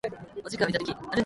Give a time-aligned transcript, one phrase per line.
[0.43, 0.95] お時間をいただき